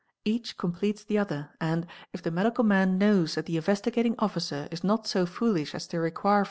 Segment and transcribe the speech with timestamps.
[0.25, 4.83] Each completes the other and, if the medical man knows that the Investigating Officer is
[4.83, 6.39] not so foolish as to require